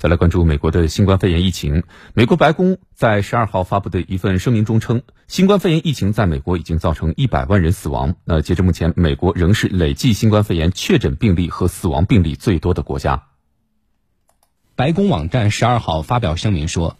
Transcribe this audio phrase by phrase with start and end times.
[0.00, 1.82] 再来关注美国的新冠肺炎疫情。
[2.14, 8.14] 美国白宫在十二号发布的一份声明中称，新冠肺炎疫情在美国已经造成一百万人死亡。
[8.24, 13.24] 那截至目前，美国仍是累计新冠肺炎确诊病例和死亡病例最多的国家。
[14.74, 16.96] 白宫网站十二号发表声明说，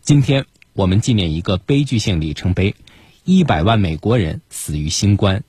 [0.00, 2.76] 今天我们纪念一个悲剧性里程碑：
[3.24, 5.42] 一百万美国人死于新冠。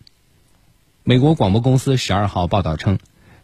[1.04, 2.98] 美国广播公司十二号报道称。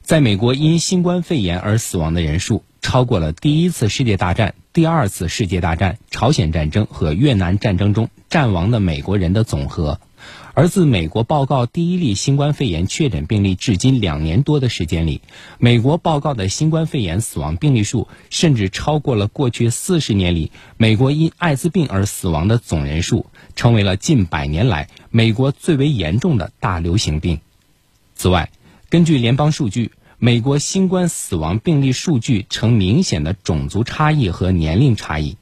[0.05, 9.99] 在美国因新冠肺炎而死亡的人数超过了第一次世界大战、第二次世界大战、朝鲜战争和越南战争中战亡的美国人的总和。
[10.53, 15.21] 而自美国报告第一例新冠肺炎确诊病例至今两年多的时间里，
[15.57, 23.25] 美国报告的新冠肺炎死亡病例数甚至超过了过去四十年里美国因艾滋病而死亡的总人数，
[23.55, 27.39] 成为了近百年来美国最为严重的大流行病。
[28.13, 28.51] 此外，
[28.95, 35.35] 根据联邦数据，美国新冠死亡病例数据呈明显的种族差异和年龄差异，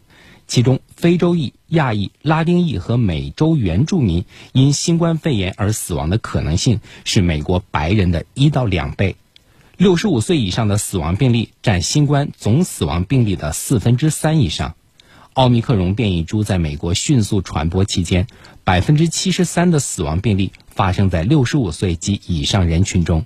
[0.47, 9.17] 其中非洲裔、亚裔、拉丁裔和美洲原住民因新冠肺炎而死亡的可能性是美国白人的一到两倍。
[9.77, 14.73] 六十五岁以上的死亡病例占新冠总死亡病例的四分之三以上。
[15.33, 18.25] 奥密克戎变异株在美国迅速传播期间，
[18.63, 23.23] 百分之七十三的死亡病例发生在六十五岁及以上人群中。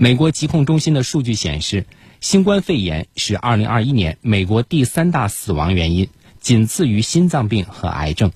[0.00, 1.84] 美国疾控中心的数据显示，
[2.20, 8.30] 新冠肺炎是2021年美国第三大死亡原因，仅次于心脏病和癌症。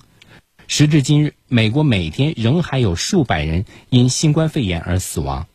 [0.67, 5.47] 时至今日，美国每天仍还有数百人因新冠肺炎而死亡。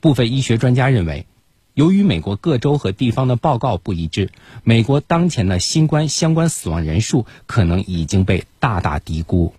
[0.00, 1.26] 部分医学专家认为，
[1.74, 4.30] 由于美国各州和地方的报告不一致，
[4.64, 9.52] 美国当前的新冠相关死亡人数可能已经被大大低估。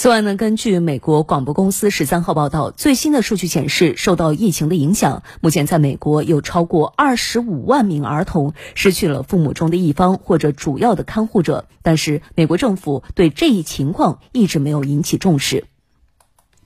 [0.00, 11.66] 此外呢，根据美国广播公司十三号报道，最新的数据显示，受到疫情的影响，目前在美国有超过二十五万名儿童失去了父母中的一方或者主要的看护者。
[11.82, 15.66] 但是，美国政府对这一情况一直没有引起重视。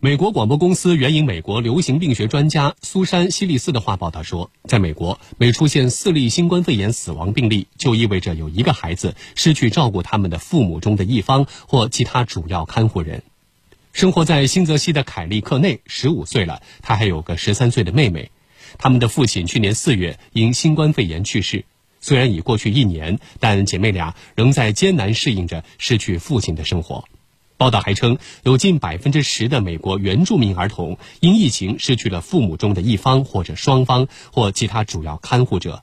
[0.04, 13.22] 美国广播公司援引美国流行病学专家苏珊·希利斯的话报道说，在美国，每出现四例新冠肺炎死亡病例，就意味着有一个孩子失去照顾他们的父母中的一方或其他主要看护人。
[13.94, 18.30] 生活在新泽西的凯利·克内十五岁了，他还有个十三岁的妹妹。
[18.76, 21.64] 他们的父亲去年四月因新冠肺炎去世。
[22.02, 27.06] 虽然已过去一年，但姐妹俩仍在艰难适应着失去父亲的生活。
[27.64, 35.82] 报道还称，有近百分之十的美国原住民儿童因疫情失去了父母中的一方或者双方或其他主要看护者。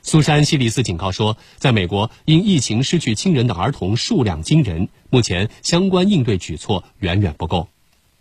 [0.00, 7.68] 苏珊·希利斯警告说，在美国因疫情失去亲人的儿童数量惊人，目前相关应对举措远远不够。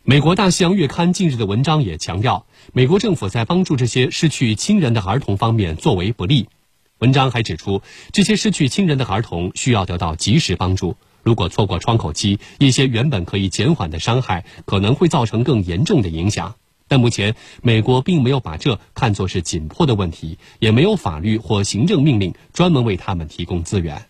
[0.03, 6.49] 美国《大西洋月刊》近日的文章也强调，美国政府在帮助这些失去亲人的儿童方面作为不利。
[6.97, 7.81] 文章还指出，
[8.11, 10.97] 这些失去亲人的儿童需要得到及时帮助。
[11.25, 16.53] 如果错过窗口期，一些原本可以减缓的伤害可能会造成更严重的影响。
[16.87, 24.05] 但目前，美国并没有把这看作是紧迫的问题，也没有法律或行政命令专门为他们提供资源。